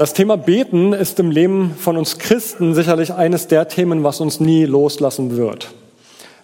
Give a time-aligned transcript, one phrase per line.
[0.00, 4.40] Das Thema Beten ist im Leben von uns Christen sicherlich eines der Themen, was uns
[4.40, 5.72] nie loslassen wird.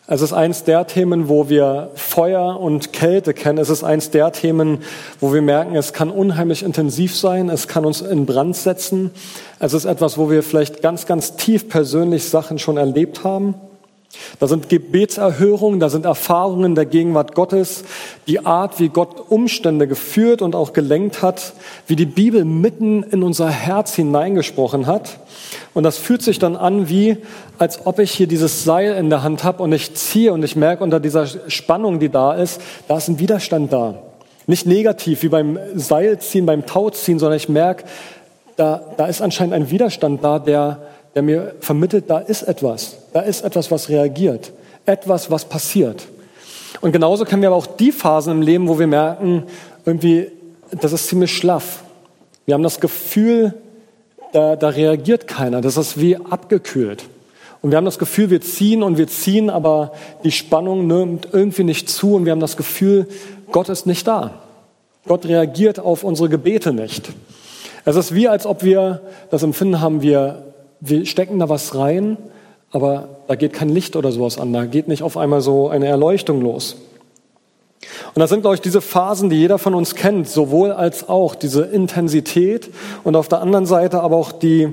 [0.07, 3.57] Es ist eines der Themen, wo wir Feuer und Kälte kennen.
[3.57, 4.83] Es ist eines der Themen,
[5.21, 7.49] wo wir merken, es kann unheimlich intensiv sein.
[7.49, 9.11] Es kann uns in Brand setzen.
[9.59, 13.55] Es ist etwas, wo wir vielleicht ganz, ganz tief persönlich Sachen schon erlebt haben.
[14.39, 17.85] Da sind Gebetserhörungen, da sind Erfahrungen der Gegenwart Gottes,
[18.27, 21.55] die Art, wie Gott Umstände geführt und auch gelenkt hat,
[21.87, 25.19] wie die Bibel mitten in unser Herz hineingesprochen hat.
[25.75, 27.19] Und das fühlt sich dann an wie,
[27.59, 30.57] als ob ich hier dieses Seil in der Hand habe und ich ziehe und ich
[30.57, 34.03] merke unter dieser Spannung, die da ist, da ist ein Widerstand da.
[34.47, 37.85] Nicht negativ wie beim Seilziehen, beim Tauziehen, sondern ich merke,
[38.57, 40.79] da, da ist anscheinend ein Widerstand da, der,
[41.17, 42.99] der mir vermittelt, da ist etwas.
[43.15, 44.53] Da ist etwas, was reagiert.
[44.85, 46.07] Etwas, was passiert.
[46.83, 49.45] Und genauso kennen wir aber auch die Phasen im Leben, wo wir merken,
[49.87, 50.31] irgendwie,
[50.79, 51.83] das ist ziemlich schlaff.
[52.45, 53.55] Wir haben das Gefühl,
[54.33, 55.63] da, da reagiert keiner.
[55.63, 57.05] Das ist wie abgekühlt.
[57.63, 59.93] Und wir haben das Gefühl, wir ziehen und wir ziehen, aber
[60.23, 63.09] die Spannung nimmt irgendwie nicht zu und wir haben das Gefühl,
[63.51, 64.43] Gott ist nicht da.
[65.09, 67.09] Gott reagiert auf unsere Gebete nicht.
[67.87, 70.46] Es ist wie, als ob wir das Empfinden haben, wir
[70.81, 72.19] wir stecken da was rein,
[72.71, 75.87] aber da geht kein Licht oder sowas an, da geht nicht auf einmal so eine
[75.87, 76.77] Erleuchtung los.
[78.15, 81.35] Und das sind, glaube ich, diese Phasen, die jeder von uns kennt, sowohl als auch
[81.35, 82.71] diese Intensität
[83.05, 84.73] und auf der anderen Seite aber auch die,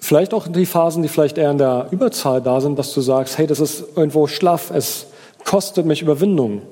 [0.00, 3.38] vielleicht auch die Phasen, die vielleicht eher in der Überzahl da sind, dass du sagst,
[3.38, 5.06] hey, das ist irgendwo schlaff, es
[5.44, 6.62] kostet mich Überwindung.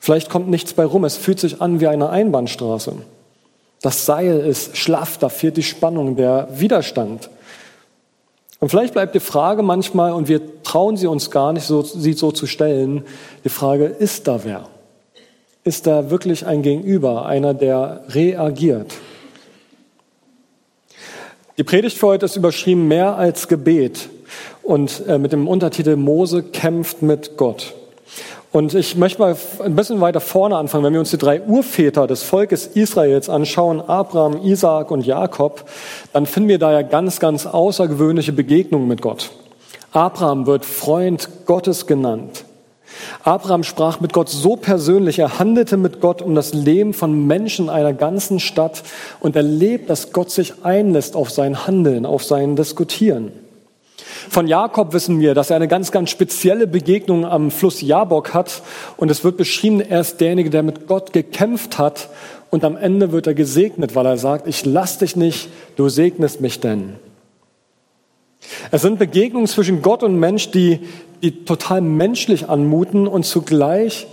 [0.00, 2.92] Vielleicht kommt nichts bei rum, es fühlt sich an wie eine Einbahnstraße.
[3.82, 7.30] Das Seil ist schlaff, da fehlt die Spannung, der Widerstand.
[8.60, 12.12] Und vielleicht bleibt die Frage manchmal, und wir trauen sie uns gar nicht, so, sie
[12.14, 13.04] so zu stellen,
[13.44, 14.68] die Frage, ist da wer?
[15.62, 18.94] Ist da wirklich ein Gegenüber, einer, der reagiert?
[21.56, 24.08] Die Predigt für heute ist überschrieben mehr als Gebet
[24.62, 27.74] und äh, mit dem Untertitel Mose kämpft mit Gott.
[28.50, 30.84] Und ich möchte mal ein bisschen weiter vorne anfangen.
[30.84, 35.64] Wenn wir uns die drei Urväter des Volkes Israels anschauen, Abraham, Isaak und Jakob,
[36.14, 39.30] dann finden wir da ja ganz, ganz außergewöhnliche Begegnungen mit Gott.
[39.92, 42.44] Abraham wird Freund Gottes genannt.
[43.22, 47.68] Abraham sprach mit Gott so persönlich, er handelte mit Gott um das Leben von Menschen
[47.68, 48.82] einer ganzen Stadt
[49.20, 53.32] und erlebt, dass Gott sich einlässt auf sein Handeln, auf sein Diskutieren.
[54.30, 58.62] Von Jakob wissen wir, dass er eine ganz, ganz spezielle Begegnung am Fluss Jabok hat.
[58.96, 62.08] Und es wird beschrieben, er ist derjenige, der mit Gott gekämpft hat.
[62.50, 66.40] Und am Ende wird er gesegnet, weil er sagt, ich lass dich nicht, du segnest
[66.40, 66.94] mich denn.
[68.70, 70.80] Es sind Begegnungen zwischen Gott und Mensch, die,
[71.22, 74.06] die total menschlich anmuten und zugleich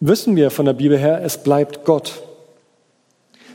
[0.00, 2.22] wissen wir von der Bibel her, es bleibt Gott.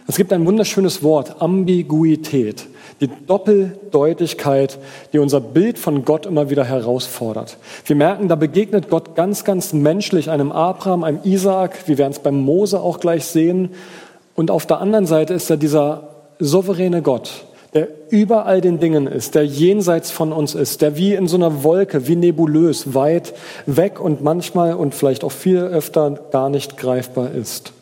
[0.07, 2.67] Es gibt ein wunderschönes Wort, Ambiguität,
[3.01, 4.79] die Doppeldeutigkeit,
[5.11, 7.57] die unser Bild von Gott immer wieder herausfordert.
[7.85, 12.19] Wir merken, da begegnet Gott ganz, ganz menschlich einem Abraham, einem Isaak, wir werden es
[12.19, 13.72] beim Mose auch gleich sehen.
[14.35, 19.07] Und auf der anderen Seite ist er dieser souveräne Gott, der über all den Dingen
[19.07, 23.34] ist, der jenseits von uns ist, der wie in so einer Wolke, wie nebulös, weit
[23.66, 27.74] weg und manchmal und vielleicht auch viel öfter gar nicht greifbar ist.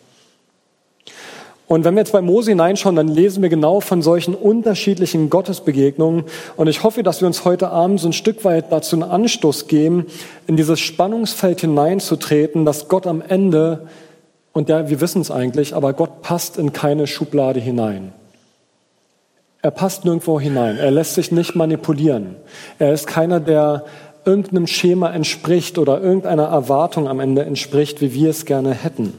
[1.67, 6.25] Und wenn wir jetzt bei Mose hineinschauen, dann lesen wir genau von solchen unterschiedlichen Gottesbegegnungen.
[6.57, 9.67] Und ich hoffe, dass wir uns heute Abend so ein Stück weit dazu einen Anstoß
[9.67, 10.05] geben,
[10.45, 13.87] in dieses Spannungsfeld hineinzutreten, dass Gott am Ende,
[14.51, 18.11] und ja, wir wissen es eigentlich, aber Gott passt in keine Schublade hinein.
[19.61, 20.77] Er passt nirgendwo hinein.
[20.77, 22.35] Er lässt sich nicht manipulieren.
[22.79, 23.85] Er ist keiner, der
[24.25, 29.13] irgendeinem Schema entspricht oder irgendeiner Erwartung am Ende entspricht, wie wir es gerne hätten.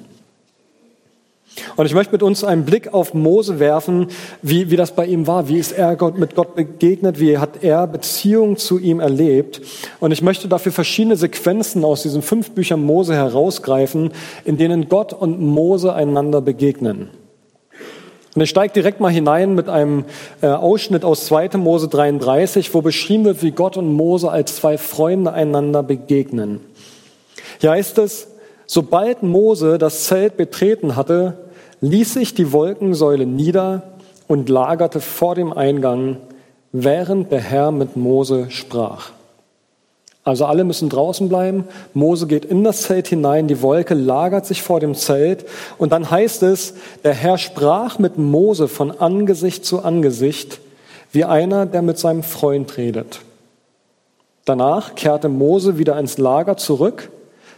[1.77, 4.09] Und ich möchte mit uns einen Blick auf Mose werfen,
[4.43, 5.49] wie, wie das bei ihm war.
[5.49, 7.21] Wie ist er Gott, mit Gott begegnet?
[7.21, 9.61] Wie hat er Beziehung zu ihm erlebt?
[10.01, 14.13] Und ich möchte dafür verschiedene Sequenzen aus diesen fünf Büchern Mose herausgreifen,
[14.45, 17.11] in denen Gott und Mose einander begegnen.
[18.35, 20.05] Und ich steige direkt mal hinein mit einem
[20.43, 21.51] äh, Ausschnitt aus 2.
[21.57, 26.61] Mose 33, wo beschrieben wird, wie Gott und Mose als zwei Freunde einander begegnen.
[27.61, 28.27] Hier heißt es,
[28.67, 31.44] sobald Mose das Zelt betreten hatte,
[31.85, 33.83] ließ sich die Wolkensäule nieder
[34.27, 36.17] und lagerte vor dem Eingang,
[36.73, 39.11] während der Herr mit Mose sprach.
[40.25, 41.65] Also alle müssen draußen bleiben.
[41.93, 45.45] Mose geht in das Zelt hinein, die Wolke lagert sich vor dem Zelt
[45.77, 50.61] und dann heißt es, der Herr sprach mit Mose von Angesicht zu Angesicht,
[51.13, 53.21] wie einer, der mit seinem Freund redet.
[54.47, 57.11] Danach kehrte Mose wieder ins Lager zurück,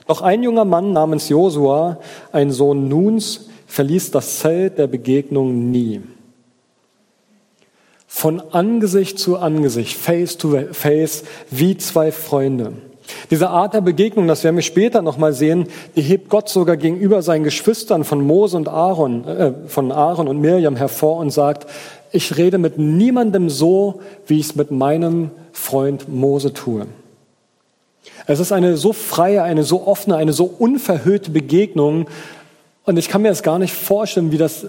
[0.09, 1.99] doch ein junger Mann namens Josua,
[2.33, 6.01] ein Sohn Nuns, verließ das Zelt der Begegnung nie.
[8.17, 12.73] von Angesicht zu Angesicht, face to face, wie zwei Freunde.
[13.31, 15.67] Diese Art der Begegnung, das werden wir später nochmal sehen,
[15.97, 20.41] die hebt Gott sogar gegenüber seinen Geschwistern von Mose und Aaron, äh, von Aaron und
[20.41, 21.67] Mirjam hervor und sagt,
[22.11, 26.87] ich rede mit niemandem so, wie ich es mit meinem Freund Mose tue.
[28.27, 32.07] Es ist eine so freie, eine so offene, eine so unverhüllte Begegnung.
[32.87, 34.67] Und ich kann mir das gar nicht vorstellen, wie das,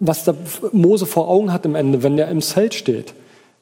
[0.00, 0.34] was da
[0.72, 3.14] Mose vor Augen hat im Ende, wenn er im Zelt steht.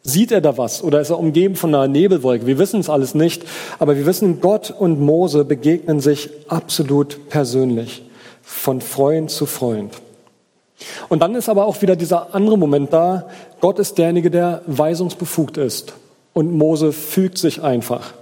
[0.02, 2.46] Sieht er da was oder ist er umgeben von einer Nebelwolke?
[2.46, 3.44] Wir wissen es alles nicht,
[3.78, 8.02] aber wir wissen, Gott und Mose begegnen sich absolut persönlich,
[8.42, 9.92] von Freund zu Freund.
[11.10, 13.28] Und dann ist aber auch wieder dieser andere Moment da,
[13.60, 15.92] Gott ist derjenige, der weisungsbefugt ist
[16.32, 18.14] und Mose fügt sich einfach.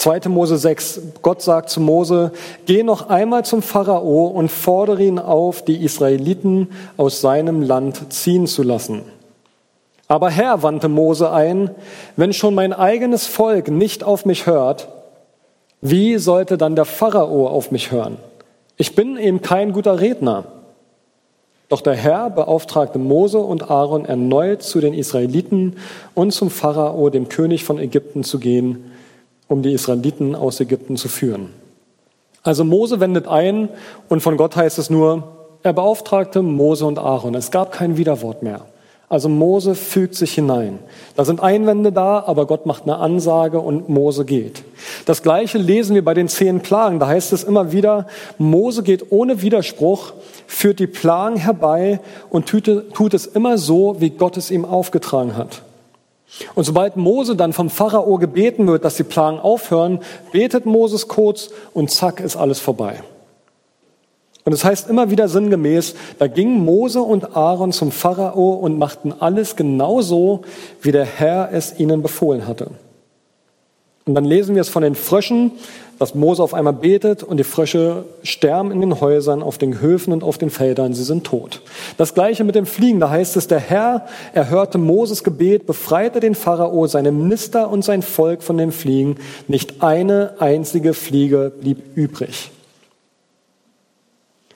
[0.00, 0.30] 2.
[0.30, 2.32] Mose 6, Gott sagt zu Mose,
[2.64, 8.46] geh noch einmal zum Pharao und fordere ihn auf, die Israeliten aus seinem Land ziehen
[8.46, 9.02] zu lassen.
[10.08, 11.70] Aber Herr, wandte Mose ein,
[12.16, 14.88] wenn schon mein eigenes Volk nicht auf mich hört,
[15.82, 18.16] wie sollte dann der Pharao auf mich hören?
[18.78, 20.44] Ich bin eben kein guter Redner.
[21.68, 25.76] Doch der Herr beauftragte Mose und Aaron erneut zu den Israeliten
[26.14, 28.90] und zum Pharao, dem König von Ägypten, zu gehen,
[29.50, 31.48] um die Israeliten aus Ägypten zu führen.
[32.42, 33.68] Also Mose wendet ein
[34.08, 35.24] und von Gott heißt es nur,
[35.62, 37.34] er beauftragte Mose und Aaron.
[37.34, 38.62] Es gab kein Widerwort mehr.
[39.08, 40.78] Also Mose fügt sich hinein.
[41.16, 44.62] Da sind Einwände da, aber Gott macht eine Ansage und Mose geht.
[45.04, 47.00] Das gleiche lesen wir bei den zehn Plagen.
[47.00, 48.06] Da heißt es immer wieder,
[48.38, 50.12] Mose geht ohne Widerspruch,
[50.46, 51.98] führt die Plagen herbei
[52.30, 55.62] und tut es immer so, wie Gott es ihm aufgetragen hat.
[56.54, 60.00] Und sobald Mose dann vom Pharao gebeten wird, dass die Plagen aufhören,
[60.32, 63.02] betet Moses kurz und zack ist alles vorbei.
[64.44, 68.78] Und es das heißt immer wieder sinngemäß, da gingen Mose und Aaron zum Pharao und
[68.78, 70.42] machten alles genauso,
[70.80, 72.70] wie der Herr es ihnen befohlen hatte.
[74.06, 75.52] Und dann lesen wir es von den Fröschen,
[76.00, 80.14] dass Mose auf einmal betet und die Frösche sterben in den Häusern, auf den Höfen
[80.14, 81.60] und auf den Feldern, sie sind tot.
[81.98, 86.34] Das gleiche mit dem Fliegen, da heißt es, der Herr erhörte Moses Gebet, befreite den
[86.34, 89.16] Pharao, seine Minister und sein Volk von dem Fliegen,
[89.46, 92.50] nicht eine einzige Fliege blieb übrig.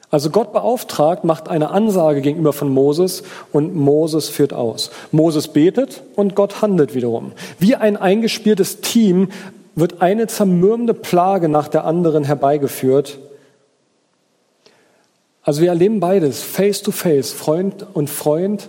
[0.08, 4.90] Also Gott beauftragt, macht eine Ansage gegenüber von Moses und Moses führt aus.
[5.12, 7.32] Moses betet und Gott handelt wiederum.
[7.58, 9.28] Wie ein eingespieltes Team
[9.74, 13.18] wird eine zermürbende Plage nach der anderen herbeigeführt.
[15.42, 18.68] Also wir erleben beides, face to face, Freund und Freund.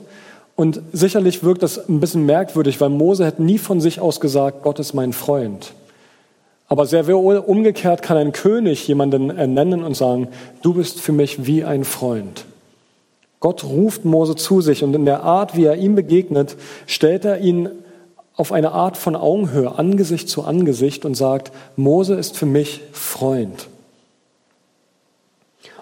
[0.56, 4.64] Und sicherlich wirkt das ein bisschen merkwürdig, weil Mose hat nie von sich aus gesagt,
[4.64, 5.74] Gott ist mein Freund.
[6.68, 10.30] Aber sehr wohl umgekehrt kann ein König jemanden ernennen und sagen,
[10.64, 12.46] du bist für mich wie ein Freund.
[13.40, 16.56] Gott ruft Mose zu sich und in der Art, wie er ihm begegnet,
[16.88, 17.70] stellt er ihn
[18.36, 23.68] auf eine Art von Augenhöhe, Angesicht zu Angesicht und sagt, Mose ist für mich Freund.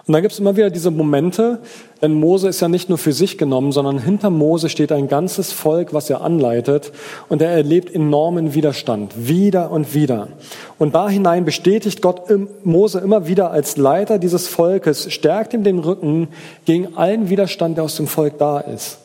[0.06, 1.60] Und dann gibt es immer wieder diese Momente,
[2.02, 5.50] denn Mose ist ja nicht nur für sich genommen, sondern hinter Mose steht ein ganzes
[5.50, 6.92] Volk, was er anleitet
[7.30, 10.28] und er erlebt enormen Widerstand, wieder und wieder.
[10.78, 12.24] Und da hinein bestätigt Gott
[12.64, 16.28] Mose immer wieder als Leiter dieses Volkes, stärkt ihm den Rücken
[16.66, 18.98] gegen allen Widerstand, der aus dem Volk da ist.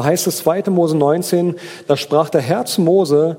[0.00, 0.70] Da heißt es 2.
[0.70, 3.36] Mose 19, da sprach der Herr zu Mose,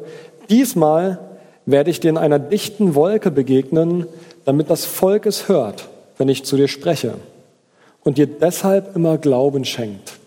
[0.48, 1.18] diesmal
[1.66, 4.06] werde ich dir in einer dichten Wolke begegnen,
[4.46, 5.90] damit das Volk es hört
[6.22, 7.16] wenn ich zu dir spreche
[8.04, 10.20] und dir deshalb immer Glauben schenkt.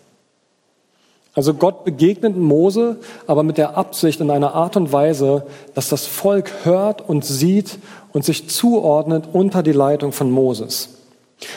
[1.35, 2.97] Also Gott begegnet Mose,
[3.29, 7.79] aber mit der Absicht in einer Art und Weise, dass das Volk hört und sieht
[8.13, 10.89] und sich zuordnet unter die Leitung von Moses.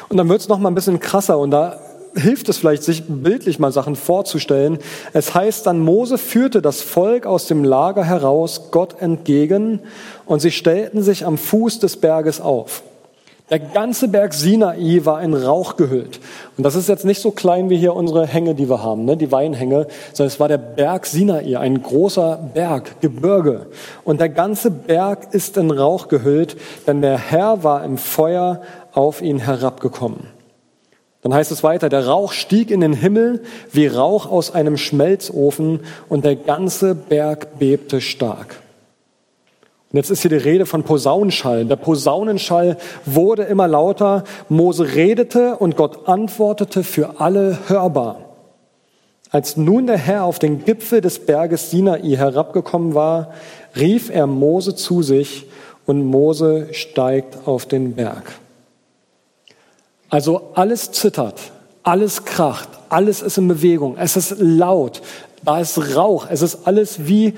[0.08, 1.80] Und dann wird es noch mal ein bisschen krasser und da
[2.16, 4.80] hilft es vielleicht, sich bildlich mal Sachen vorzustellen.
[5.14, 9.80] Es heißt dann, Mose führte das Volk aus dem Lager heraus Gott entgegen
[10.26, 12.84] und sie stellten sich am Fuß des Berges auf.
[13.50, 16.20] Der ganze Berg Sinai war in Rauch gehüllt.
[16.58, 19.16] Und das ist jetzt nicht so klein wie hier unsere Hänge, die wir haben, ne?
[19.16, 23.68] die Weinhänge, sondern es war der Berg Sinai, ein großer Berg, Gebirge.
[24.04, 28.62] Und der ganze Berg ist in Rauch gehüllt, denn der Herr war im Feuer
[28.92, 30.37] auf ihn herabgekommen.
[31.22, 35.82] Dann heißt es weiter, der Rauch stieg in den Himmel wie Rauch aus einem Schmelzofen
[36.10, 38.62] und der ganze Berg bebte stark.
[39.92, 41.66] Und jetzt ist hier die Rede von Posaunenschall.
[41.66, 44.26] Der Posaunenschall wurde immer lauter.
[44.50, 48.20] Mose redete und Gott antwortete für alle hörbar.
[49.30, 53.34] Als nun der Herr auf den Gipfel des Berges Sinai herabgekommen war,
[53.76, 55.48] rief er Mose zu sich
[55.86, 58.24] und Mose steigt auf den Berg.
[60.10, 61.52] Also alles zittert,
[61.84, 65.02] alles kracht, alles ist in Bewegung, es ist laut,
[65.44, 67.34] da ist Rauch, es ist alles wie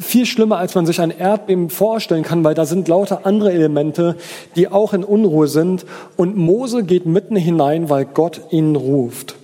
[0.00, 4.16] viel schlimmer, als man sich ein Erdbeben vorstellen kann, weil da sind lauter andere Elemente,
[4.56, 5.84] die auch in Unruhe sind.
[6.16, 9.36] Und Mose geht mitten hinein, weil Gott ihn ruft.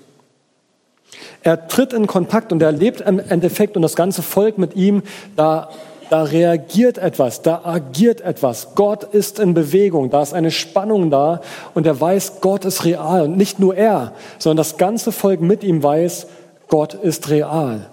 [1.42, 5.02] Er tritt in Kontakt und er lebt im Endeffekt und das ganze Volk mit ihm,
[5.36, 5.68] da,
[6.10, 8.74] da reagiert etwas, da agiert etwas.
[8.74, 11.40] Gott ist in Bewegung, da ist eine Spannung da
[11.74, 13.22] und er weiß, Gott ist real.
[13.22, 16.26] Und nicht nur er, sondern das ganze Volk mit ihm weiß,
[16.68, 17.90] Gott ist real.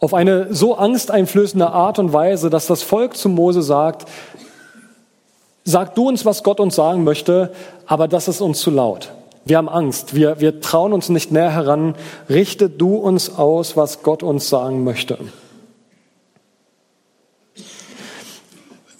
[0.00, 4.06] Auf eine so angsteinflößende Art und Weise, dass das Volk zu Mose sagt,
[5.64, 7.52] sag du uns, was Gott uns sagen möchte,
[7.86, 9.10] aber das ist uns zu laut.
[9.44, 11.94] Wir haben Angst, wir, wir trauen uns nicht näher heran.
[12.28, 15.18] Richte du uns aus, was Gott uns sagen möchte.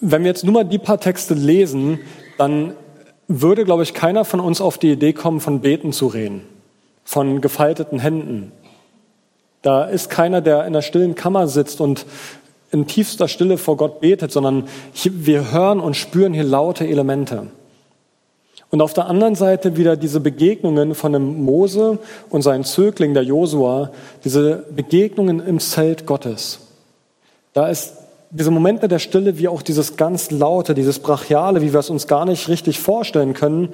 [0.01, 2.01] Wenn wir jetzt nur mal die paar Texte lesen,
[2.37, 2.75] dann
[3.27, 6.43] würde, glaube ich, keiner von uns auf die Idee kommen, von Beten zu reden,
[7.05, 8.53] von gefalteten Händen,
[9.63, 12.07] da ist keiner, der in der stillen Kammer sitzt und
[12.71, 14.69] in tiefster Stille vor Gott betet, sondern
[15.05, 17.49] wir hören und spüren hier laute Elemente.
[18.71, 23.23] Und auf der anderen Seite wieder diese Begegnungen von dem Mose und seinem Zögling, der
[23.25, 23.91] Josua,
[24.25, 26.61] diese Begegnungen im Zelt Gottes.
[27.55, 27.95] Da ist
[28.31, 32.07] diese Momente der Stille wie auch dieses ganz laute, dieses brachiale, wie wir es uns
[32.07, 33.71] gar nicht richtig vorstellen können.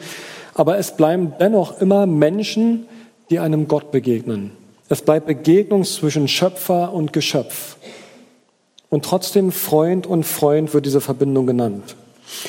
[0.55, 2.87] Aber es bleiben dennoch immer Menschen,
[3.31, 4.53] die einem Gott begegnen.
[4.89, 7.77] Es bleibt Begegnung zwischen Schöpfer und Geschöpf.
[8.91, 11.97] Und trotzdem Freund und Freund wird diese Verbindung genannt.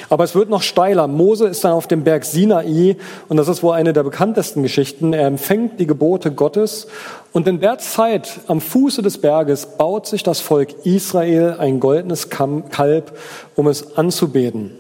[0.10, 1.08] Aber es wird noch steiler.
[1.08, 5.14] Mose ist dann auf dem Berg Sinai und das ist wohl eine der bekanntesten Geschichten.
[5.14, 6.88] Er empfängt die Gebote Gottes
[7.34, 12.30] und in der Zeit am Fuße des Berges baut sich das Volk Israel ein goldenes
[12.30, 13.18] Kalb,
[13.56, 14.72] um es anzubeten.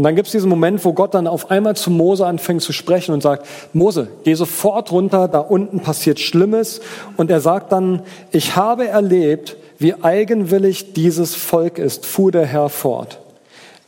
[0.00, 2.72] Und dann gibt es diesen Moment, wo Gott dann auf einmal zu Mose anfängt zu
[2.72, 6.80] sprechen und sagt, Mose, geh sofort runter, da unten passiert Schlimmes.
[7.18, 8.02] Und er sagt dann,
[8.32, 13.19] ich habe erlebt, wie eigenwillig dieses Volk ist, fuhr der Herr fort.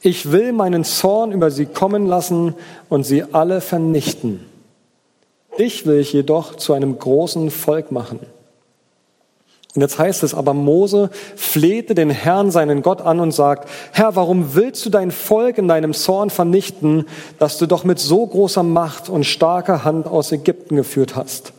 [0.03, 2.55] Ich will meinen Zorn über sie kommen lassen
[2.89, 4.45] und sie alle vernichten.
[5.59, 8.19] Dich will ich jedoch zu einem großen Volk machen.
[9.75, 14.17] Und jetzt heißt es, aber Mose flehte den Herrn, seinen Gott, an und sagt, Herr,
[14.17, 17.07] warum willst du dein Volk in deinem Zorn vernichten,
[17.39, 21.53] das du doch mit so großer Macht und starker Hand aus Ägypten geführt hast?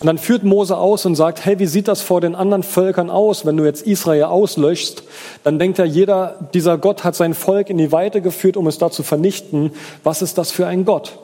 [0.00, 3.10] Und dann führt Mose aus und sagt, hey, wie sieht das vor den anderen Völkern
[3.10, 5.04] aus, wenn du jetzt Israel auslöschst?
[5.42, 8.78] Dann denkt ja jeder, dieser Gott hat sein Volk in die Weite geführt, um es
[8.78, 9.72] da zu vernichten.
[10.02, 11.18] Was ist das für ein Gott?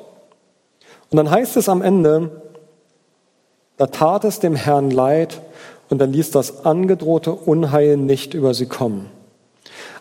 [1.10, 2.30] Und dann heißt es am Ende,
[3.76, 5.40] da tat es dem Herrn leid
[5.88, 9.10] und er ließ das angedrohte Unheil nicht über sie kommen.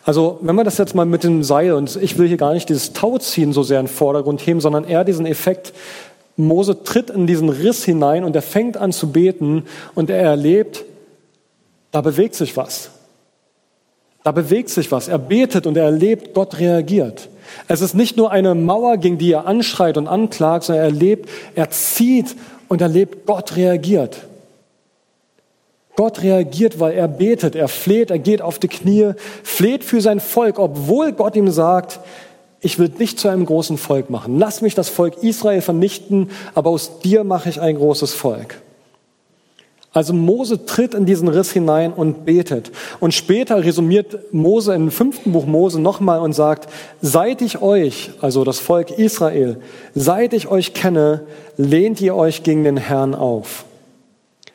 [0.05, 2.69] Also, wenn man das jetzt mal mit dem Seil, und ich will hier gar nicht
[2.69, 5.73] dieses Tauziehen so sehr in den Vordergrund heben, sondern eher diesen Effekt,
[6.39, 9.65] Mose tritt in diesen Riss hinein und er fängt an zu beten
[9.95, 10.85] und er erlebt,
[11.91, 12.91] da bewegt sich was.
[14.23, 15.07] Da bewegt sich was.
[15.07, 17.29] Er betet und er erlebt, Gott reagiert.
[17.67, 21.29] Es ist nicht nur eine Mauer, gegen die er anschreit und anklagt, sondern er erlebt,
[21.55, 22.35] er zieht
[22.67, 24.17] und erlebt, Gott reagiert.
[25.95, 30.21] Gott reagiert, weil er betet, er fleht, er geht auf die Knie, fleht für sein
[30.21, 31.99] Volk, obwohl Gott ihm sagt,
[32.61, 34.37] ich will dich zu einem großen Volk machen.
[34.37, 38.61] Lass mich das Volk Israel vernichten, aber aus dir mache ich ein großes Volk.
[39.91, 42.71] Also Mose tritt in diesen Riss hinein und betet.
[42.99, 46.69] Und später resümiert Mose im fünften Buch Mose nochmal und sagt,
[47.01, 49.59] seit ich euch, also das Volk Israel,
[49.95, 51.21] seit ich euch kenne,
[51.57, 53.65] lehnt ihr euch gegen den Herrn auf.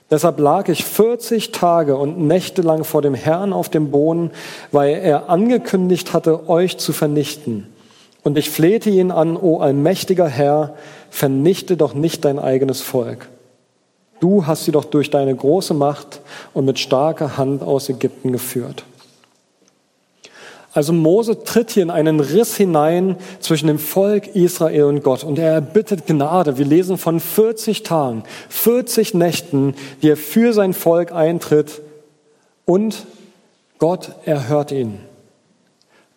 [0.08, 4.30] Deshalb lag ich 40 Tage und Nächte lang vor dem Herrn auf dem Boden,
[4.70, 7.73] weil er angekündigt hatte, euch zu vernichten.
[8.24, 10.74] Und ich flehte ihn an, o allmächtiger Herr,
[11.10, 13.28] vernichte doch nicht dein eigenes Volk.
[14.18, 16.20] Du hast sie doch durch deine große Macht
[16.54, 18.84] und mit starker Hand aus Ägypten geführt.
[20.72, 25.38] Also Mose tritt hier in einen Riss hinein zwischen dem Volk Israel und Gott und
[25.38, 26.58] er erbittet Gnade.
[26.58, 31.80] Wir lesen von 40 Tagen, 40 Nächten, die er für sein Volk eintritt
[32.64, 33.06] und
[33.78, 34.98] Gott erhört ihn.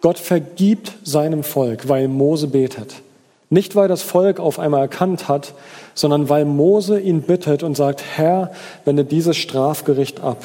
[0.07, 3.01] Gott vergibt seinem Volk, weil Mose betet.
[3.49, 5.53] Nicht, weil das Volk auf einmal erkannt hat,
[5.95, 8.53] sondern weil Mose ihn bittet und sagt, Herr,
[8.85, 10.41] wende dieses Strafgericht ab.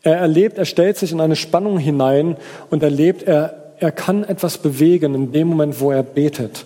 [0.00, 2.38] Er erlebt, er stellt sich in eine Spannung hinein
[2.70, 6.64] und erlebt, er, er kann etwas bewegen in dem Moment, wo er betet.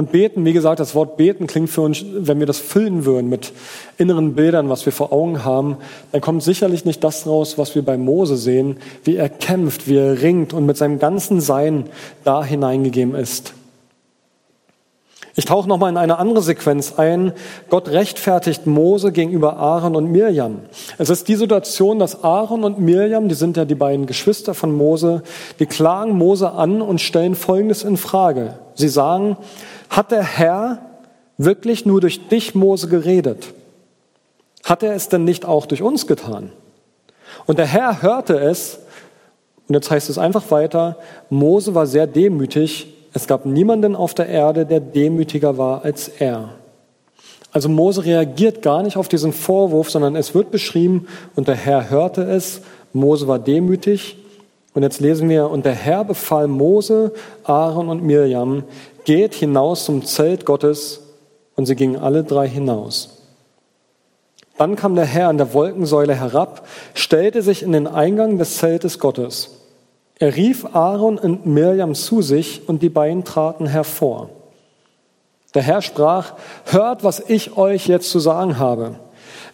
[0.00, 3.28] Und beten, wie gesagt, das Wort beten klingt für uns, wenn wir das füllen würden
[3.28, 3.52] mit
[3.98, 5.76] inneren Bildern, was wir vor Augen haben,
[6.10, 9.98] dann kommt sicherlich nicht das raus, was wir bei Mose sehen, wie er kämpft, wie
[9.98, 11.84] er ringt und mit seinem ganzen Sein
[12.24, 13.52] da hineingegeben ist.
[15.40, 17.32] Ich tauche nochmal in eine andere Sequenz ein.
[17.70, 20.58] Gott rechtfertigt Mose gegenüber Aaron und Mirjam.
[20.98, 24.70] Es ist die Situation, dass Aaron und Mirjam, die sind ja die beiden Geschwister von
[24.70, 25.22] Mose,
[25.58, 28.58] die klagen Mose an und stellen Folgendes in Frage.
[28.74, 29.38] Sie sagen,
[29.88, 30.80] hat der Herr
[31.38, 33.54] wirklich nur durch dich, Mose, geredet?
[34.62, 36.52] Hat er es denn nicht auch durch uns getan?
[37.46, 38.78] Und der Herr hörte es,
[39.68, 40.98] und jetzt heißt es einfach weiter,
[41.30, 46.50] Mose war sehr demütig, es gab niemanden auf der Erde, der demütiger war als er.
[47.52, 51.90] Also Mose reagiert gar nicht auf diesen Vorwurf, sondern es wird beschrieben, und der Herr
[51.90, 52.62] hörte es,
[52.92, 54.16] Mose war demütig.
[54.72, 57.12] Und jetzt lesen wir, und der Herr befahl Mose,
[57.42, 58.62] Aaron und Mirjam,
[59.04, 61.00] geht hinaus zum Zelt Gottes,
[61.56, 63.18] und sie gingen alle drei hinaus.
[64.56, 68.98] Dann kam der Herr an der Wolkensäule herab, stellte sich in den Eingang des Zeltes
[68.98, 69.59] Gottes.
[70.20, 74.28] Er rief Aaron und Mirjam zu sich und die beiden traten hervor.
[75.54, 76.34] Der Herr sprach,
[76.66, 78.96] hört, was ich euch jetzt zu sagen habe.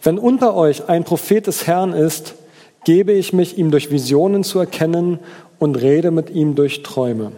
[0.03, 2.35] Wenn unter euch ein Prophet des Herrn ist,
[2.83, 5.19] gebe ich mich ihm durch Visionen zu erkennen
[5.57, 7.31] und rede mit ihm durch Träume.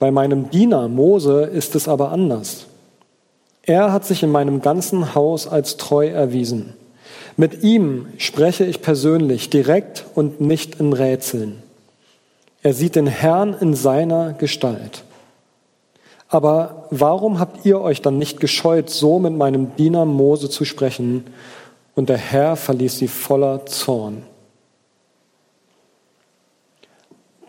[0.00, 2.66] Bei meinem Diener Mose ist es aber anders.
[3.62, 6.74] Er hat sich in meinem ganzen Haus als treu erwiesen.
[7.36, 11.62] Mit ihm spreche ich persönlich, direkt und nicht in Rätseln.
[12.62, 15.04] Er sieht den Herrn in seiner Gestalt.
[16.28, 21.24] Aber warum habt ihr euch dann nicht gescheut, so mit meinem Diener Mose zu sprechen?
[21.94, 24.22] Und der Herr verließ sie voller Zorn.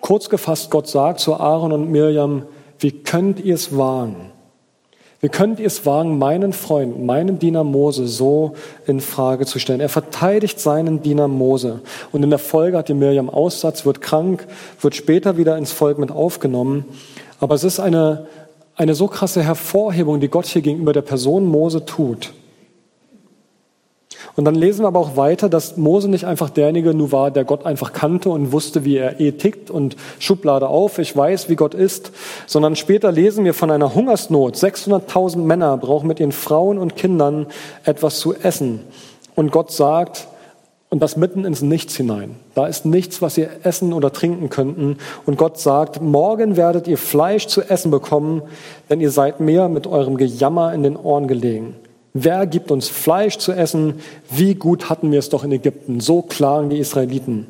[0.01, 2.44] Kurz gefasst, Gott sagt zu Aaron und Mirjam,
[2.80, 4.32] wie könnt ihr es wagen?
[5.27, 8.53] Könnt ihr es wagen, meinen Freund, meinen Diener Mose so
[8.88, 9.81] in Frage zu stellen?
[9.81, 11.81] Er verteidigt seinen Diener Mose.
[12.13, 14.47] Und in der Folge hat die Miriam Aussatz, wird krank,
[14.79, 16.85] wird später wieder ins Volk mit aufgenommen.
[17.41, 18.27] Aber es ist eine,
[18.77, 22.31] eine so krasse Hervorhebung, die Gott hier gegenüber der Person Mose tut.
[24.36, 27.45] Und dann lesen wir aber auch weiter, dass Mose nicht einfach derjenige nur war, der
[27.45, 31.55] Gott einfach kannte und wusste, wie er eh tickt und Schublade auf, ich weiß, wie
[31.55, 32.12] Gott ist,
[32.45, 34.55] sondern später lesen wir von einer Hungersnot.
[34.55, 37.47] 600.000 Männer brauchen mit ihren Frauen und Kindern
[37.84, 38.82] etwas zu essen.
[39.36, 40.27] Und Gott sagt,
[40.89, 42.36] und das mitten ins Nichts hinein.
[42.55, 44.97] Da ist nichts, was ihr essen oder trinken könnten.
[45.25, 48.41] Und Gott sagt, morgen werdet ihr Fleisch zu essen bekommen,
[48.89, 51.75] denn ihr seid mir mit eurem Gejammer in den Ohren gelegen.
[52.13, 53.95] Wer gibt uns Fleisch zu essen?
[54.30, 56.00] Wie gut hatten wir es doch in Ägypten?
[56.00, 57.48] So klagen die Israeliten.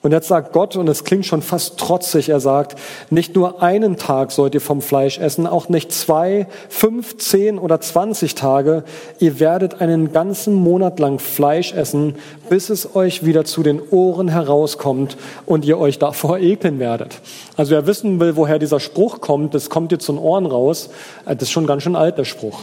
[0.00, 2.78] Und jetzt sagt Gott, und es klingt schon fast trotzig, er sagt,
[3.10, 7.80] nicht nur einen Tag sollt ihr vom Fleisch essen, auch nicht zwei, fünf, zehn oder
[7.80, 8.84] zwanzig Tage.
[9.18, 12.14] Ihr werdet einen ganzen Monat lang Fleisch essen,
[12.48, 17.20] bis es euch wieder zu den Ohren herauskommt und ihr euch davor ekeln werdet.
[17.56, 20.90] Also wer wissen will, woher dieser Spruch kommt, das kommt dir zu den Ohren raus,
[21.24, 22.62] das ist schon ganz schön alt, der Spruch.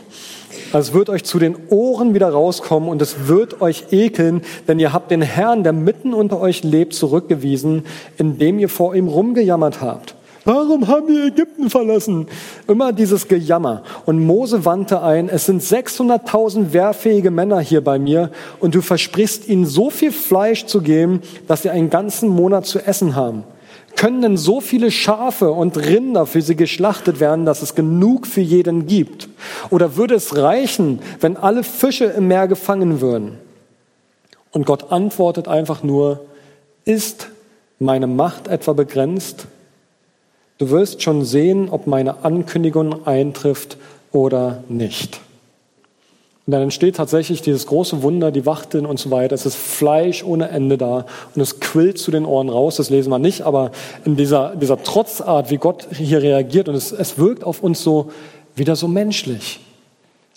[0.72, 4.80] Also es wird euch zu den Ohren wieder rauskommen und es wird euch ekeln, denn
[4.80, 7.86] ihr habt den Herrn, der mitten unter euch lebt, zurückgewiesen,
[8.18, 10.16] indem ihr vor ihm rumgejammert habt.
[10.48, 12.28] Warum haben wir Ägypten verlassen?
[12.68, 13.82] Immer dieses Gejammer.
[14.06, 19.48] Und Mose wandte ein, es sind 600.000 wehrfähige Männer hier bei mir und du versprichst
[19.48, 23.44] ihnen so viel Fleisch zu geben, dass sie einen ganzen Monat zu essen haben.
[23.96, 28.42] Können denn so viele Schafe und Rinder für sie geschlachtet werden, dass es genug für
[28.42, 29.30] jeden gibt?
[29.70, 33.38] Oder würde es reichen, wenn alle Fische im Meer gefangen würden?
[34.52, 36.26] Und Gott antwortet einfach nur,
[36.84, 37.30] ist
[37.80, 39.48] meine Macht etwa begrenzt?
[40.58, 43.78] Du wirst schon sehen, ob meine Ankündigung eintrifft
[44.12, 45.20] oder nicht.
[46.48, 49.34] Und dann entsteht tatsächlich dieses große Wunder, die Wachteln und so weiter.
[49.34, 52.76] Es ist Fleisch ohne Ende da und es quillt zu den Ohren raus.
[52.76, 53.72] Das lesen wir nicht, aber
[54.06, 58.12] in dieser, dieser Trotzart, wie Gott hier reagiert und es, es wirkt auf uns so
[58.56, 59.60] wieder so menschlich.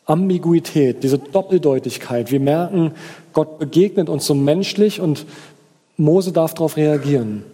[0.06, 2.32] Ambiguität, diese Doppeldeutigkeit.
[2.32, 2.92] Wir merken,
[3.34, 5.26] Gott begegnet uns so menschlich und
[5.98, 7.44] Mose darf darauf reagieren.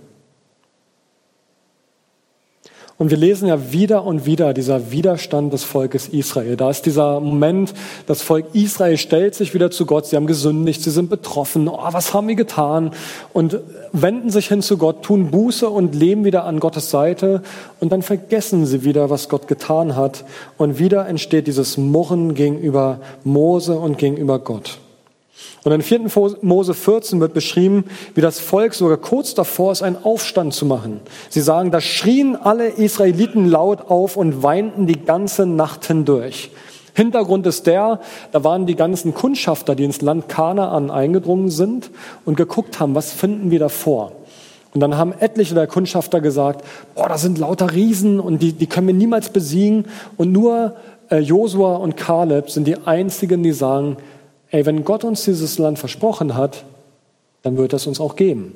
[2.96, 6.56] Und wir lesen ja wieder und wieder dieser Widerstand des Volkes Israel.
[6.56, 7.74] Da ist dieser Moment,
[8.06, 10.06] das Volk Israel stellt sich wieder zu Gott.
[10.06, 11.66] Sie haben gesündigt, sie sind betroffen.
[11.66, 12.92] Oh, was haben wir getan?
[13.32, 13.58] Und
[13.90, 17.42] wenden sich hin zu Gott, tun Buße und leben wieder an Gottes Seite.
[17.80, 20.24] Und dann vergessen sie wieder, was Gott getan hat.
[20.56, 24.78] Und wieder entsteht dieses Murren gegenüber Mose und gegenüber Gott.
[25.64, 26.02] Und in 4.
[26.42, 31.00] Mose 14 wird beschrieben, wie das Volk sogar kurz davor ist, einen Aufstand zu machen.
[31.30, 36.50] Sie sagen, da schrien alle Israeliten laut auf und weinten die ganze Nacht hindurch.
[36.92, 38.00] Hintergrund ist der,
[38.30, 41.90] da waren die ganzen Kundschafter, die ins Land Kanaan eingedrungen sind
[42.26, 44.12] und geguckt haben, was finden wir davor.
[44.74, 48.66] Und dann haben etliche der Kundschafter gesagt, boah, da sind lauter Riesen und die, die
[48.66, 50.74] können wir niemals besiegen und nur
[51.10, 53.96] äh, Josua und Kaleb sind die einzigen, die sagen,
[54.54, 56.62] ey, wenn Gott uns dieses Land versprochen hat,
[57.42, 58.54] dann wird es uns auch geben.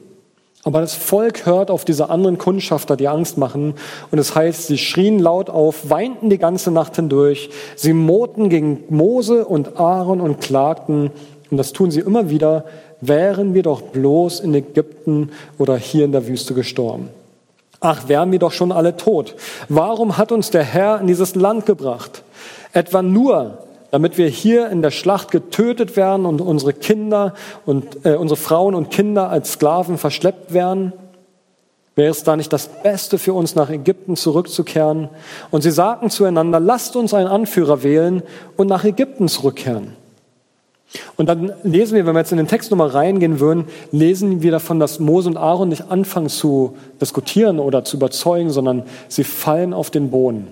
[0.62, 3.74] Aber das Volk hört auf diese anderen Kundschafter, die Angst machen.
[4.12, 7.50] Und es das heißt, sie schrien laut auf, weinten die ganze Nacht hindurch.
[7.74, 11.10] Sie moten gegen Mose und Aaron und klagten.
[11.50, 12.64] Und das tun sie immer wieder.
[13.00, 17.08] Wären wir doch bloß in Ägypten oder hier in der Wüste gestorben.
[17.80, 19.34] Ach, wären wir doch schon alle tot.
[19.68, 22.22] Warum hat uns der Herr in dieses Land gebracht?
[22.72, 23.58] Etwa nur,
[23.90, 28.74] damit wir hier in der Schlacht getötet werden und unsere Kinder und äh, unsere Frauen
[28.74, 30.92] und Kinder als Sklaven verschleppt werden?
[31.94, 35.08] Wäre es da nicht das Beste für uns, nach Ägypten zurückzukehren?
[35.50, 38.22] Und sie sagten zueinander, lasst uns einen Anführer wählen
[38.56, 39.96] und nach Ägypten zurückkehren.
[41.16, 44.52] Und dann lesen wir, wenn wir jetzt in den Text nochmal reingehen würden, lesen wir
[44.52, 49.74] davon, dass Mose und Aaron nicht anfangen zu diskutieren oder zu überzeugen, sondern sie fallen
[49.74, 50.48] auf den Boden.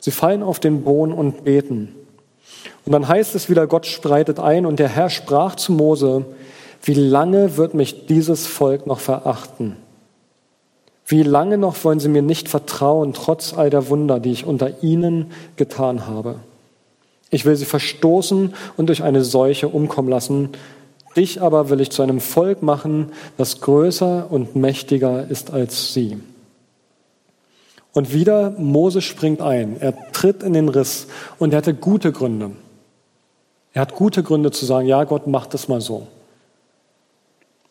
[0.00, 1.94] Sie fallen auf den Boden und beten.
[2.84, 6.24] Und dann heißt es wieder, Gott spreitet ein und der Herr sprach zu Mose,
[6.82, 9.76] wie lange wird mich dieses Volk noch verachten?
[11.06, 14.82] Wie lange noch wollen sie mir nicht vertrauen, trotz all der Wunder, die ich unter
[14.82, 16.36] ihnen getan habe?
[17.30, 20.50] Ich will sie verstoßen und durch eine Seuche umkommen lassen.
[21.16, 26.18] Dich aber will ich zu einem Volk machen, das größer und mächtiger ist als sie.
[27.92, 29.76] Und wieder Mose springt ein.
[29.80, 31.06] Er tritt in den Riss
[31.38, 32.52] und er hatte gute Gründe.
[33.72, 36.06] Er hat gute Gründe zu sagen, ja, Gott macht es mal so.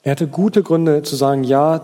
[0.04, 1.82] Er hatte gute Gründe zu sagen, ja,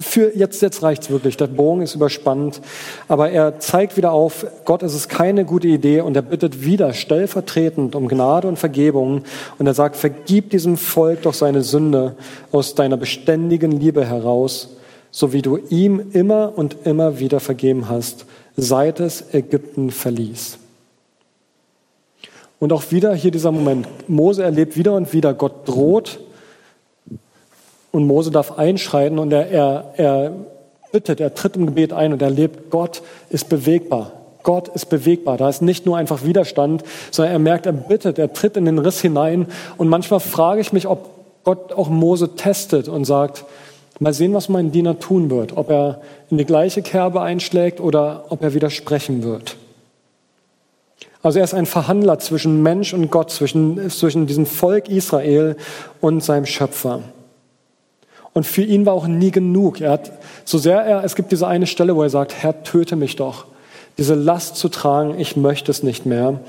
[0.00, 1.36] für jetzt, jetzt reicht's wirklich.
[1.36, 2.62] Der Bogen ist überspannt.
[3.06, 6.94] Aber er zeigt wieder auf, Gott ist es keine gute Idee und er bittet wieder
[6.94, 9.24] stellvertretend um Gnade und Vergebung.
[9.58, 12.16] Und er sagt, vergib diesem Volk doch seine Sünde
[12.50, 14.70] aus deiner beständigen Liebe heraus,
[15.10, 18.24] so wie du ihm immer und immer wieder vergeben hast,
[18.56, 20.59] seit es Ägypten verließ.
[22.60, 23.88] Und auch wieder hier dieser Moment.
[24.08, 26.20] Mose erlebt wieder und wieder, Gott droht
[27.90, 30.32] und Mose darf einschreiten und er, er, er
[30.92, 34.12] bittet, er tritt im Gebet ein und er lebt, Gott ist bewegbar.
[34.42, 35.38] Gott ist bewegbar.
[35.38, 38.78] Da ist nicht nur einfach Widerstand, sondern er merkt, er bittet, er tritt in den
[38.78, 39.46] Riss hinein.
[39.78, 41.08] Und manchmal frage ich mich, ob
[41.44, 43.44] Gott auch Mose testet und sagt,
[43.98, 45.56] mal sehen, was mein Diener tun wird.
[45.56, 49.56] Ob er in die gleiche Kerbe einschlägt oder ob er widersprechen wird.
[51.22, 55.56] Also er ist ein Verhandler zwischen Mensch und Gott, zwischen, zwischen diesem Volk Israel
[56.00, 57.00] und seinem Schöpfer.
[58.32, 59.80] Und für ihn war auch nie genug.
[59.80, 60.12] Er hat,
[60.44, 63.46] so sehr er, es gibt diese eine Stelle, wo er sagt, Herr, töte mich doch.
[63.98, 66.40] Diese Last zu tragen, ich möchte es nicht mehr.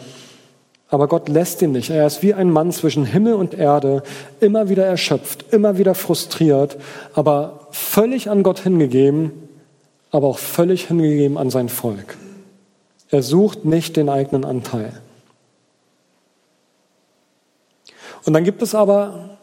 [0.89, 1.89] Aber Gott lässt ihn nicht.
[1.89, 4.03] Er ist wie ein Mann zwischen Himmel und Erde,
[4.39, 6.77] immer wieder erschöpft, immer wieder frustriert,
[7.13, 9.31] aber völlig an Gott hingegeben,
[10.12, 12.17] aber auch völlig hingegeben an sein Volk.
[13.12, 14.93] Er sucht nicht den eigenen Anteil.
[18.26, 19.38] Und dann gibt es aber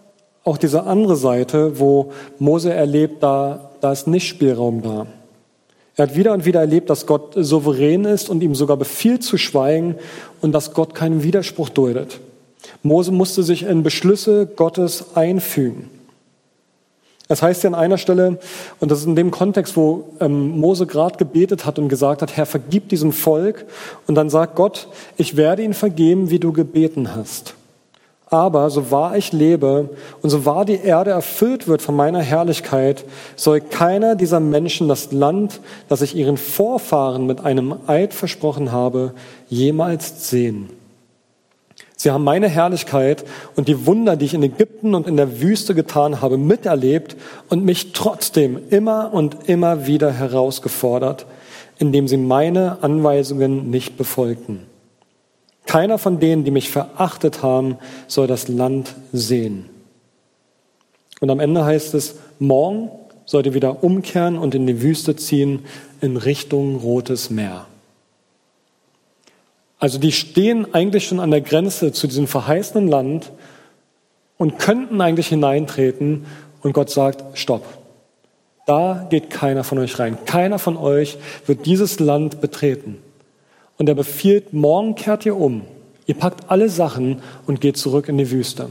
[0.45, 5.07] auch diese andere Seite, wo Mose erlebt, da, da ist nicht Spielraum da.
[5.97, 9.37] Er hat wieder und wieder erlebt, dass Gott souverän ist und ihm sogar befiehlt zu
[9.37, 9.97] schweigen
[10.41, 12.21] und dass Gott keinen Widerspruch duldet.
[12.83, 15.91] Mose musste sich in Beschlüsse Gottes einfügen.
[17.29, 18.39] Es heißt ja an einer Stelle,
[18.81, 22.37] und das ist in dem Kontext, wo ähm, Mose gerade gebetet hat und gesagt hat,
[22.37, 23.67] Herr, vergib diesem Volk.
[24.07, 24.89] Und dann sagt Gott,
[25.19, 27.55] ich werde ihn vergeben, wie du gebeten hast.
[28.31, 29.89] Aber so wahr ich lebe
[30.21, 33.05] und so wahr die Erde erfüllt wird von meiner Herrlichkeit,
[33.37, 39.13] soll keiner dieser Menschen das Land, das ich ihren Vorfahren mit einem Eid versprochen habe,
[39.49, 40.69] jemals sehen.
[42.01, 43.25] Sie haben meine Herrlichkeit
[43.57, 47.17] und die Wunder, die ich in Ägypten und in der Wüste getan habe, miterlebt
[47.49, 51.27] und mich trotzdem immer und immer wieder herausgefordert,
[51.77, 54.61] indem sie meine Anweisungen nicht befolgten.
[55.67, 59.69] Keiner von denen, die mich verachtet haben, soll das Land sehen.
[61.21, 62.91] Und am Ende heißt es, morgen
[63.27, 65.65] sollt ihr wieder umkehren und in die Wüste ziehen
[66.01, 67.67] in Richtung Rotes Meer.
[69.79, 73.31] Also die stehen eigentlich schon an der Grenze zu diesem verheißenen Land
[74.37, 76.27] und könnten eigentlich hineintreten
[76.63, 77.65] und Gott sagt, stopp.
[78.67, 80.19] Da geht keiner von euch rein.
[80.27, 82.99] Keiner von euch wird dieses Land betreten.
[83.79, 85.63] Und er befiehlt, morgen kehrt ihr um.
[86.07, 88.69] Ihr packt alle Sachen und geht zurück in die Wüste.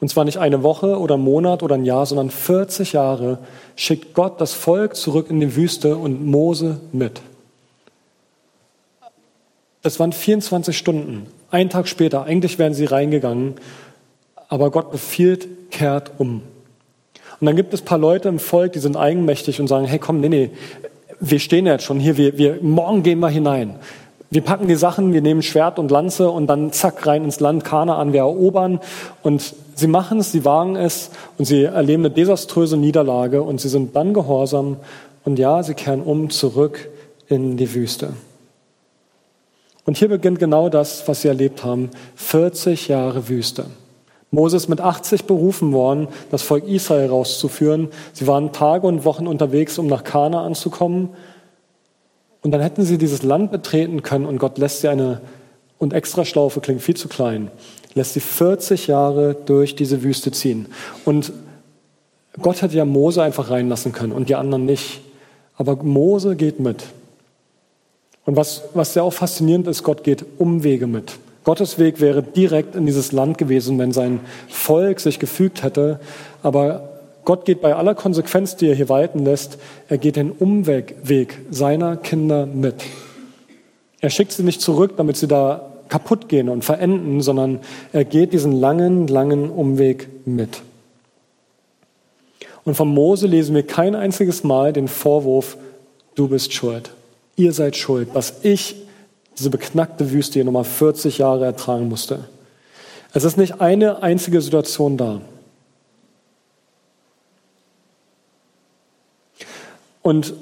[0.00, 3.38] Und zwar nicht eine Woche oder einen Monat oder ein Jahr, sondern 40 Jahre
[3.76, 7.20] schickt Gott das Volk zurück in die Wüste und Mose mit.
[9.82, 11.26] Das waren 24 Stunden.
[11.50, 13.54] Ein Tag später, eigentlich wären sie reingegangen,
[14.48, 16.42] aber Gott befiehlt, kehrt um.
[17.40, 20.20] Und dann gibt es paar Leute im Volk, die sind eigenmächtig und sagen, hey komm,
[20.20, 20.50] nee, nee,
[21.18, 23.76] wir stehen jetzt schon hier, wir, wir, morgen gehen wir hinein.
[24.30, 27.64] Wir packen die Sachen, wir nehmen Schwert und Lanze und dann zack rein ins Land
[27.64, 28.78] Kanaan, wir erobern.
[29.22, 33.68] Und sie machen es, sie wagen es und sie erleben eine desaströse Niederlage und sie
[33.68, 34.76] sind dann gehorsam.
[35.24, 36.88] Und ja, sie kehren um zurück
[37.28, 38.12] in die Wüste.
[39.84, 41.90] Und hier beginnt genau das, was sie erlebt haben.
[42.16, 43.66] 40 Jahre Wüste.
[44.30, 47.88] Moses mit 80 berufen worden, das Volk Israel rauszuführen.
[48.12, 51.10] Sie waren Tage und Wochen unterwegs, um nach Kanaan zu kommen.
[52.42, 55.20] Und dann hätten sie dieses Land betreten können und Gott lässt sie eine,
[55.78, 57.50] und Extraschlaufe klingt viel zu klein,
[57.94, 60.66] lässt sie 40 Jahre durch diese Wüste ziehen.
[61.04, 61.32] Und
[62.40, 65.00] Gott hätte ja Mose einfach reinlassen können und die anderen nicht.
[65.56, 66.84] Aber Mose geht mit.
[68.30, 71.18] Und was, was sehr auch faszinierend ist, Gott geht Umwege mit.
[71.42, 75.98] Gottes Weg wäre direkt in dieses Land gewesen, wenn sein Volk sich gefügt hätte.
[76.40, 76.90] Aber
[77.24, 80.94] Gott geht bei aller Konsequenz, die er hier walten lässt, er geht den Umweg
[81.50, 82.76] seiner Kinder mit.
[84.00, 87.58] Er schickt sie nicht zurück, damit sie da kaputt gehen und verenden, sondern
[87.92, 90.62] er geht diesen langen, langen Umweg mit.
[92.64, 95.56] Und von Mose lesen wir kein einziges Mal den Vorwurf,
[96.14, 96.92] du bist schuld.
[97.36, 98.76] Ihr seid schuld, dass ich
[99.38, 102.28] diese beknackte Wüste hier nochmal 40 Jahre ertragen musste.
[103.12, 105.20] Es ist nicht eine einzige Situation da.
[110.02, 110.34] Und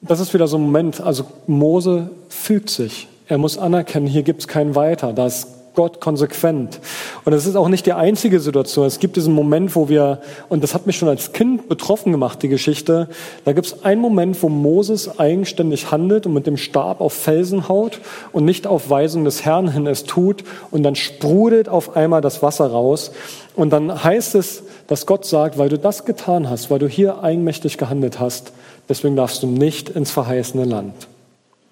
[0.00, 3.08] das ist wieder so ein Moment, also Mose fügt sich.
[3.28, 5.12] Er muss anerkennen, hier gibt es keinen Weiter.
[5.12, 6.80] Da ist Gott konsequent.
[7.24, 8.86] Und es ist auch nicht die einzige Situation.
[8.86, 12.42] Es gibt diesen Moment, wo wir, und das hat mich schon als Kind betroffen gemacht,
[12.42, 13.08] die Geschichte,
[13.44, 17.68] da gibt es einen Moment, wo Moses eigenständig handelt und mit dem Stab auf Felsen
[17.68, 18.00] haut
[18.32, 22.42] und nicht auf Weisung des Herrn hin es tut und dann sprudelt auf einmal das
[22.42, 23.12] Wasser raus.
[23.54, 27.22] Und dann heißt es, dass Gott sagt, weil du das getan hast, weil du hier
[27.22, 28.52] eigenmächtig gehandelt hast,
[28.88, 30.94] deswegen darfst du nicht ins verheißene Land.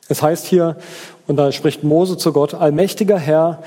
[0.08, 0.76] Es heißt hier,
[1.28, 3.62] und da spricht Mose zu Gott, allmächtiger Herr,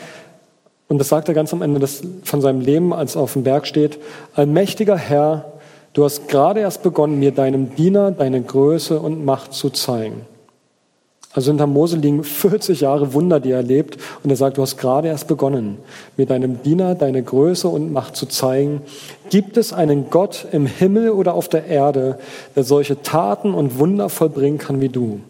[0.93, 3.41] und das sagt er ganz am Ende des, von seinem Leben, als er auf dem
[3.41, 3.97] Berg steht.
[4.35, 5.53] Allmächtiger Herr,
[5.93, 10.27] du hast gerade erst begonnen, mir deinem Diener deine Größe und Macht zu zeigen.
[11.33, 13.97] Also hinter Mose liegen 40 Jahre Wunder, die er erlebt.
[14.23, 15.79] Und er sagt, du hast gerade erst begonnen,
[16.15, 18.83] mir deinem Diener deine Größe und Macht zu zeigen.
[19.31, 22.19] Gibt es einen Gott im Himmel oder auf der Erde,
[22.55, 25.21] der solche Taten und Wunder vollbringen kann wie du?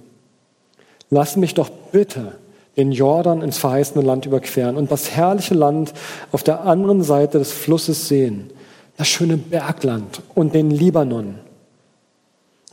[1.09, 2.33] Lass mich doch bitte
[2.77, 5.93] den Jordan ins verheißene Land überqueren und das herrliche Land
[6.31, 8.49] auf der anderen Seite des Flusses sehen,
[8.97, 11.35] das schöne Bergland und den Libanon.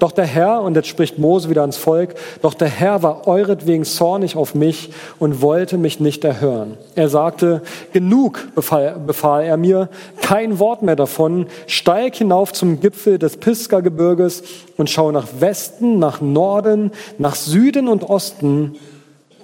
[0.00, 3.84] Doch der Herr, und jetzt spricht Mose wieder ans Volk, doch der Herr war euretwegen
[3.84, 6.78] zornig auf mich und wollte mich nicht erhören.
[6.94, 7.60] Er sagte,
[7.92, 9.90] genug, befahl, befahl er mir,
[10.22, 14.42] kein Wort mehr davon, steig hinauf zum Gipfel des Pisgah-Gebirges
[14.78, 18.76] und schau nach Westen, nach Norden, nach Süden und Osten,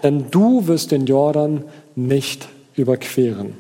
[0.03, 3.55] denn du wirst den Jordan nicht überqueren.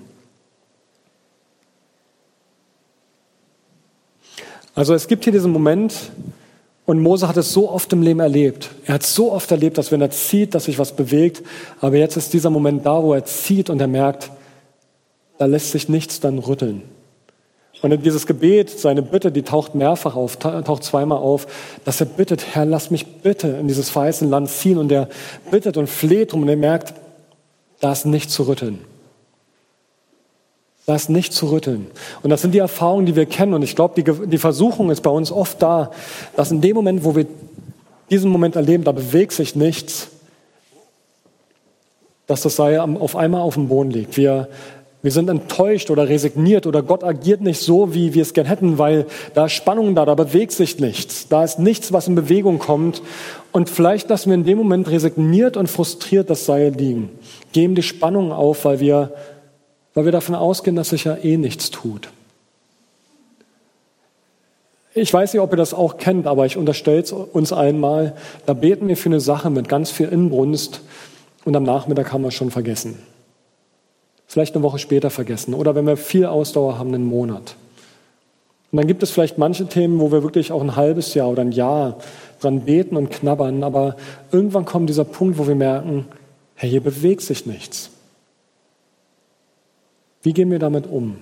[4.75, 5.95] Also es gibt hier diesen Moment,
[6.87, 8.71] und Mose hat es so oft im Leben erlebt.
[8.85, 11.43] Er hat so oft erlebt, dass wenn er zieht, dass sich was bewegt.
[11.81, 14.31] Aber jetzt ist dieser Moment da, wo er zieht und er merkt,
[15.37, 16.83] da lässt sich nichts dann rütteln.
[17.83, 21.47] Und dieses Gebet, seine Bitte, die taucht mehrfach auf, taucht zweimal auf,
[21.85, 24.79] dass er bittet, Herr, lass mich bitte in dieses verheißene Land ziehen.
[24.79, 25.09] Und er
[25.51, 26.95] bittet und fleht drum und er merkt,
[27.81, 28.79] da ist nichts zu rütteln.
[30.87, 31.89] Da ist nichts zu rütteln.
[32.23, 33.55] Und das sind die Erfahrungen, die wir kennen.
[33.55, 35.91] Und ich glaube, die, die Versuchung ist bei uns oft da,
[36.37, 37.27] dass in dem Moment, wo wir
[38.09, 40.09] diesen Moment erleben, da bewegt sich nichts,
[42.27, 44.17] dass das Seil auf einmal auf dem Boden liegt.
[44.17, 44.49] Wir
[45.03, 48.79] wir sind enttäuscht oder resigniert oder Gott agiert nicht so, wie wir es gern hätten,
[48.79, 51.29] weil da ist Spannung da, da bewegt sich nichts.
[51.29, 53.03] Da ist nichts, was in Bewegung kommt.
[53.53, 57.11] Und vielleicht lassen wir in dem Moment resigniert und frustriert das Seil liegen.
[57.53, 59.13] Geben die Spannung auf, weil wir,
[59.95, 62.09] weil wir davon ausgehen, dass sich ja eh nichts tut.
[64.95, 68.17] Ich weiß nicht, ob ihr das auch kennt, aber ich unterstelle es uns einmal.
[68.47, 70.81] Da beten wir für eine Sache mit ganz viel Inbrunst
[71.45, 72.97] und am Nachmittag haben wir es schon vergessen
[74.27, 77.57] vielleicht eine Woche später vergessen oder wenn wir viel Ausdauer haben, einen Monat.
[78.73, 81.43] Und dann gibt es vielleicht manche Themen, wo wir wirklich auch ein halbes Jahr oder
[81.43, 81.99] ein Jahr
[82.41, 83.97] dran beten und knabbern, aber
[84.33, 86.07] irgendwann kommt dieser Punkt, wo wir merken,
[86.55, 87.91] hey, hier bewegt sich nichts.
[90.23, 91.19] Wie gehen wir damit um?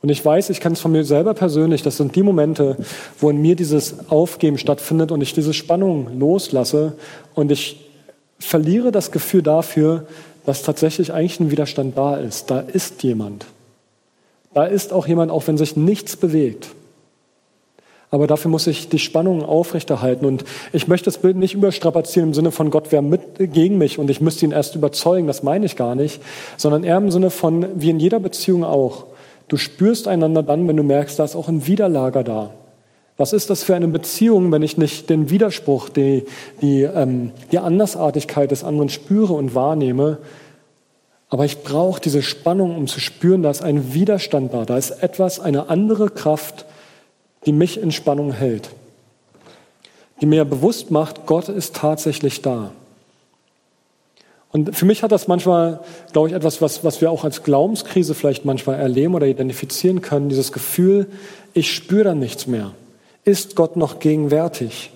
[0.00, 2.76] Und ich weiß, ich kann es von mir selber persönlich, das sind die Momente,
[3.20, 6.94] wo in mir dieses Aufgeben stattfindet und ich diese Spannung loslasse
[7.34, 7.88] und ich
[8.40, 10.06] verliere das Gefühl dafür,
[10.44, 12.50] dass tatsächlich eigentlich ein Widerstand da ist.
[12.50, 13.46] Da ist jemand.
[14.54, 16.68] Da ist auch jemand, auch wenn sich nichts bewegt.
[18.10, 20.26] Aber dafür muss ich die Spannung aufrechterhalten.
[20.26, 23.98] Und ich möchte das Bild nicht überstrapazieren im Sinne von Gott wäre mit gegen mich
[23.98, 25.26] und ich müsste ihn erst überzeugen.
[25.26, 26.20] Das meine ich gar nicht.
[26.58, 29.06] Sondern eher im Sinne von, wie in jeder Beziehung auch.
[29.48, 32.50] Du spürst einander dann, wenn du merkst, da ist auch ein Widerlager da.
[33.22, 36.24] Was ist das für eine Beziehung, wenn ich nicht den Widerspruch, die,
[36.60, 40.18] die, ähm, die Andersartigkeit des anderen spüre und wahrnehme?
[41.28, 44.64] Aber ich brauche diese Spannung, um zu spüren, da ist ein Widerstand da.
[44.64, 46.64] Da ist etwas, eine andere Kraft,
[47.46, 48.70] die mich in Spannung hält,
[50.20, 52.72] die mir bewusst macht, Gott ist tatsächlich da.
[54.50, 55.78] Und für mich hat das manchmal,
[56.12, 60.28] glaube ich, etwas, was, was wir auch als Glaubenskrise vielleicht manchmal erleben oder identifizieren können,
[60.28, 61.06] dieses Gefühl,
[61.54, 62.72] ich spüre dann nichts mehr.
[63.24, 64.90] Ist Gott noch gegenwärtig?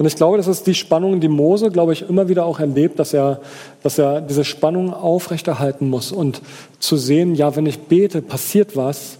[0.00, 2.98] Und ich glaube, das ist die Spannung, die Mose, glaube ich, immer wieder auch erlebt,
[2.98, 3.42] dass er,
[3.82, 6.40] dass er diese Spannung aufrechterhalten muss und
[6.78, 9.18] zu sehen, ja, wenn ich bete, passiert was,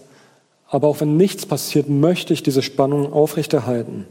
[0.71, 4.07] aber auch wenn nichts passiert, möchte ich diese Spannung aufrechterhalten.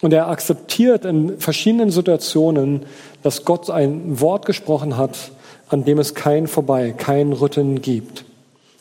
[0.00, 2.86] Und er akzeptiert in verschiedenen Situationen,
[3.24, 5.32] dass Gott ein Wort gesprochen hat,
[5.70, 8.24] an dem es kein Vorbei, kein Rütteln gibt.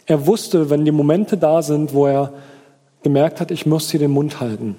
[0.05, 2.33] Er wusste, wenn die Momente da sind, wo er
[3.03, 4.75] gemerkt hat, ich muss hier den Mund halten.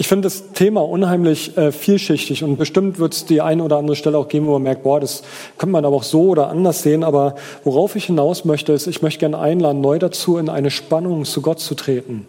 [0.00, 3.96] Ich finde das Thema unheimlich äh, vielschichtig und bestimmt wird es die eine oder andere
[3.96, 5.22] Stelle auch geben, wo man merkt, boah, das
[5.58, 7.04] könnte man aber auch so oder anders sehen.
[7.04, 11.26] Aber worauf ich hinaus möchte, ist, ich möchte gerne einladen, neu dazu in eine Spannung
[11.26, 12.26] zu Gott zu treten.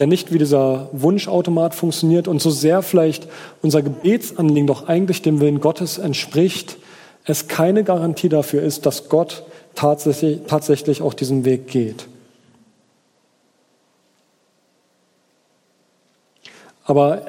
[0.00, 3.28] Der nicht wie dieser Wunschautomat funktioniert und so sehr vielleicht
[3.62, 6.76] unser Gebetsanliegen doch eigentlich dem Willen Gottes entspricht,
[7.24, 12.06] es keine Garantie dafür ist, dass Gott tatsächlich, tatsächlich auch diesen Weg geht.
[16.84, 17.22] Aber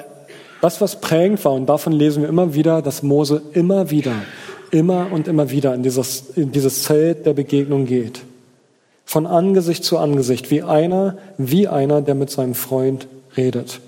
[0.60, 4.14] das, was prägend war, und davon lesen wir immer wieder, dass Mose immer wieder,
[4.70, 8.22] immer und immer wieder in dieses, in dieses Zelt der Begegnung geht.
[9.04, 13.80] Von Angesicht zu Angesicht, wie einer, wie einer, der mit seinem Freund redet.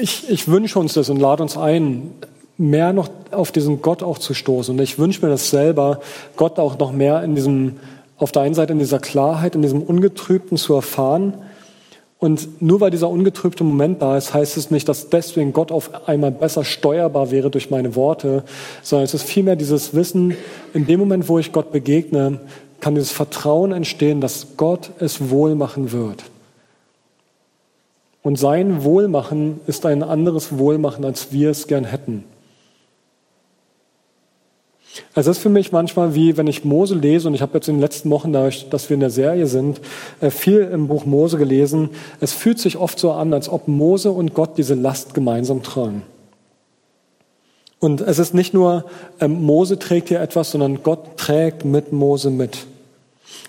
[0.00, 2.12] Ich, ich wünsche uns das und lade uns ein,
[2.58, 4.74] mehr noch auf diesen Gott auch zu stoßen.
[4.74, 6.00] Und ich wünsche mir das selber,
[6.36, 7.76] Gott auch noch mehr in diesem,
[8.18, 11.34] auf der einen Seite in dieser Klarheit, in diesem Ungetrübten zu erfahren,
[12.20, 16.08] und nur weil dieser ungetrübte Moment da ist, heißt es nicht, dass deswegen Gott auf
[16.08, 18.42] einmal besser steuerbar wäre durch meine Worte,
[18.82, 20.34] sondern es ist vielmehr dieses Wissen,
[20.74, 22.40] in dem Moment, wo ich Gott begegne,
[22.80, 26.24] kann dieses Vertrauen entstehen, dass Gott es wohl machen wird.
[28.22, 32.24] Und sein Wohlmachen ist ein anderes Wohlmachen, als wir es gern hätten.
[35.14, 37.76] Es ist für mich manchmal wie, wenn ich Mose lese, und ich habe jetzt in
[37.76, 39.80] den letzten Wochen, dadurch, dass wir in der Serie sind,
[40.20, 41.90] äh, viel im Buch Mose gelesen.
[42.20, 46.02] Es fühlt sich oft so an, als ob Mose und Gott diese Last gemeinsam tragen.
[47.80, 48.84] Und es ist nicht nur,
[49.20, 52.66] ähm, Mose trägt hier etwas, sondern Gott trägt mit Mose mit.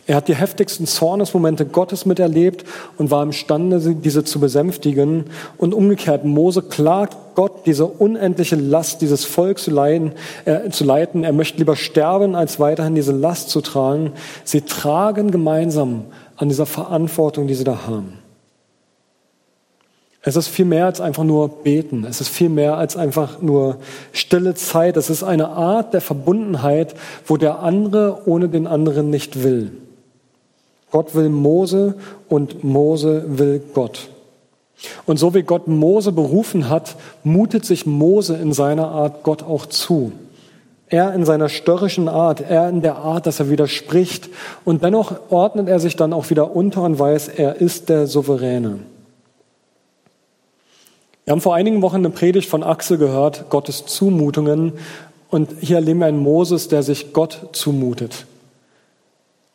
[0.08, 2.66] Er hat die heftigsten Zornesmomente Gottes miterlebt
[2.98, 5.26] und war imstande, diese zu besänftigen.
[5.58, 10.14] Und umgekehrt, Mose klagt Gott diese unendliche Last, dieses Volk zu, leiden,
[10.46, 11.24] äh, zu leiten.
[11.24, 14.14] Er möchte lieber sterben, als weiterhin diese Last zu tragen.
[14.44, 16.06] Sie tragen gemeinsam
[16.38, 18.19] an dieser Verantwortung, die sie da haben.
[20.22, 22.06] Es ist viel mehr als einfach nur beten.
[22.08, 23.78] Es ist viel mehr als einfach nur
[24.12, 24.98] stille Zeit.
[24.98, 26.94] Es ist eine Art der Verbundenheit,
[27.26, 29.72] wo der andere ohne den anderen nicht will.
[30.92, 31.96] Gott will Mose
[32.28, 34.10] und Mose will Gott.
[35.06, 39.66] Und so wie Gott Mose berufen hat, mutet sich Mose in seiner Art Gott auch
[39.68, 40.12] zu.
[40.88, 44.30] Er in seiner störrischen Art, er in der Art, dass er widerspricht.
[44.66, 48.80] Und dennoch ordnet er sich dann auch wieder unter und weiß, er ist der Souveräne.
[51.30, 54.74] Wir haben vor einigen Wochen eine Predigt von Axel gehört, Gottes Zumutungen.
[55.30, 58.26] Und hier erleben wir einen Moses, der sich Gott zumutet.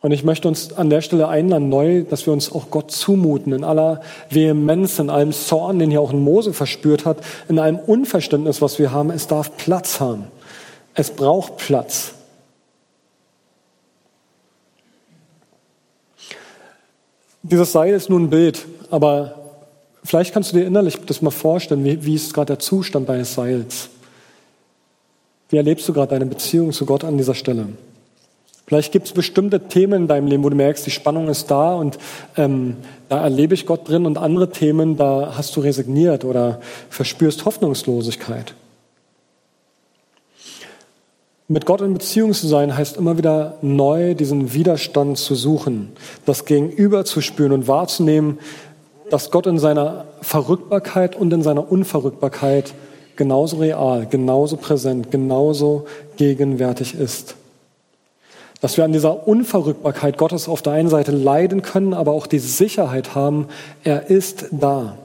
[0.00, 3.52] Und ich möchte uns an der Stelle einladen, neu, dass wir uns auch Gott zumuten,
[3.52, 7.80] in aller Vehemenz, in allem Zorn, den hier auch ein Mose verspürt hat, in allem
[7.80, 9.10] Unverständnis, was wir haben.
[9.10, 10.28] Es darf Platz haben.
[10.94, 12.14] Es braucht Platz.
[17.42, 19.43] Dieses Seil ist nun ein Bild, aber
[20.04, 23.34] vielleicht kannst du dir innerlich das mal vorstellen, wie, wie ist gerade der Zustand deines
[23.34, 23.88] Seils?
[25.48, 27.68] Wie erlebst du gerade deine Beziehung zu Gott an dieser Stelle?
[28.66, 31.74] Vielleicht gibt es bestimmte Themen in deinem Leben, wo du merkst, die Spannung ist da
[31.74, 31.98] und
[32.36, 32.76] ähm,
[33.10, 38.54] da erlebe ich Gott drin und andere Themen, da hast du resigniert oder verspürst Hoffnungslosigkeit.
[41.46, 45.92] Mit Gott in Beziehung zu sein, heißt immer wieder neu diesen Widerstand zu suchen,
[46.24, 48.38] das Gegenüber zu spüren und wahrzunehmen,
[49.14, 52.74] dass Gott in seiner Verrückbarkeit und in seiner Unverrückbarkeit
[53.14, 55.86] genauso real, genauso präsent, genauso
[56.16, 57.36] gegenwärtig ist.
[58.60, 62.40] Dass wir an dieser Unverrückbarkeit Gottes auf der einen Seite leiden können, aber auch die
[62.40, 63.46] Sicherheit haben,
[63.84, 64.98] er ist da.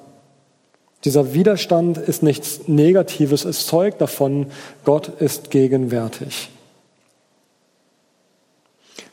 [1.06, 4.48] Dieser Widerstand ist nichts Negatives, es zeugt davon,
[4.86, 6.50] Gott ist gegenwärtig.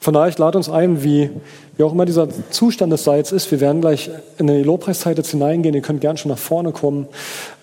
[0.00, 1.30] Von daher, ich lade uns ein, wie,
[1.76, 3.50] wie auch immer dieser Zustand des Seils ist.
[3.50, 5.74] Wir werden gleich in die Lobpreiszeit jetzt hineingehen.
[5.74, 7.08] Ihr könnt gern schon nach vorne kommen.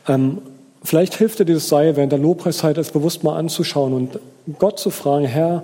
[0.07, 0.39] Ähm,
[0.83, 4.19] vielleicht hilft dir dieses Seil während der Lobpreiszeit, es bewusst mal anzuschauen und
[4.59, 5.63] Gott zu fragen, Herr,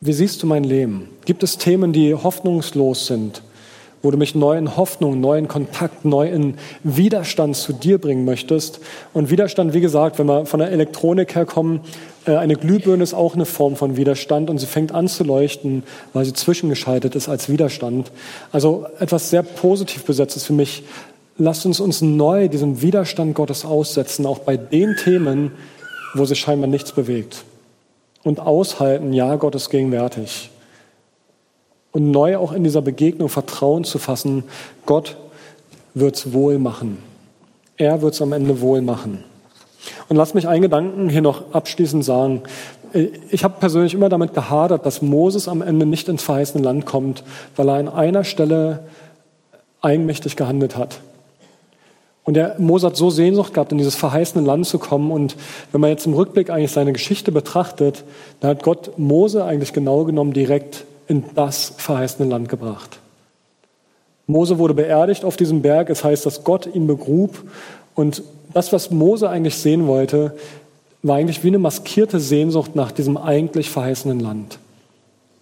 [0.00, 1.08] wie siehst du mein Leben?
[1.24, 3.42] Gibt es Themen, die hoffnungslos sind?
[4.02, 8.24] Wo du mich neu in Hoffnung, neu in Kontakt, neu in Widerstand zu dir bringen
[8.24, 8.80] möchtest.
[9.12, 11.80] Und Widerstand, wie gesagt, wenn wir von der Elektronik herkommen,
[12.26, 15.84] äh, eine Glühbirne ist auch eine Form von Widerstand und sie fängt an zu leuchten,
[16.12, 18.10] weil sie zwischengeschaltet ist als Widerstand.
[18.50, 20.82] Also etwas sehr positiv besetztes für mich.
[21.38, 25.52] Lasst uns uns neu diesem Widerstand Gottes aussetzen, auch bei den Themen,
[26.14, 27.44] wo sich scheinbar nichts bewegt.
[28.22, 30.50] Und aushalten, ja, Gott ist gegenwärtig
[31.92, 34.44] und neu auch in dieser Begegnung Vertrauen zu fassen,
[34.86, 35.16] Gott
[35.94, 36.98] wird's wohl machen.
[37.76, 39.24] Er wird's am Ende wohl machen.
[40.08, 42.42] Und lass mich einen Gedanken hier noch abschließend sagen.
[43.30, 47.24] Ich habe persönlich immer damit gehadert, dass Moses am Ende nicht ins verheißene Land kommt,
[47.56, 48.80] weil er an einer Stelle
[49.80, 51.00] eigenmächtig gehandelt hat.
[52.24, 55.10] Und der Mose hat so Sehnsucht gehabt, in dieses verheißene Land zu kommen.
[55.10, 55.36] Und
[55.72, 58.04] wenn man jetzt im Rückblick eigentlich seine Geschichte betrachtet,
[58.40, 62.98] dann hat Gott Mose eigentlich genau genommen direkt in das verheißene Land gebracht.
[64.26, 65.90] Mose wurde beerdigt auf diesem Berg.
[65.90, 67.42] Es heißt, dass Gott ihn begrub.
[67.94, 68.22] Und
[68.54, 70.34] das, was Mose eigentlich sehen wollte,
[71.02, 74.58] war eigentlich wie eine maskierte Sehnsucht nach diesem eigentlich verheißenen Land.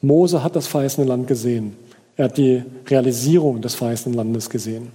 [0.00, 1.76] Mose hat das verheißene Land gesehen.
[2.16, 4.90] Er hat die Realisierung des verheißenen Landes gesehen.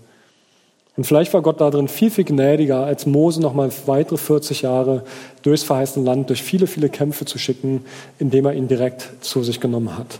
[0.97, 5.05] Und vielleicht war Gott darin viel, viel gnädiger, als Mose noch mal weitere 40 Jahre
[5.41, 7.85] durchs verheißene Land, durch viele, viele Kämpfe zu schicken,
[8.19, 10.19] indem er ihn direkt zu sich genommen hat.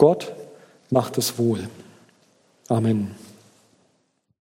[0.00, 0.32] Gott
[0.88, 1.68] macht es wohl.
[2.68, 3.14] Amen.